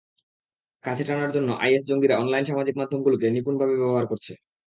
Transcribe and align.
কাছে 0.83 1.03
টানার 1.07 1.31
জন্য 1.35 1.49
আইএসের 1.61 1.87
জঙ্গিরা 1.89 2.15
অনলাইন 2.17 2.45
সামাজিক 2.49 2.75
মাধ্যমগুলোকে 2.77 3.27
নিপুণভাবে 3.29 3.75
ব্যবহার 3.75 4.05
করছে। 4.11 4.31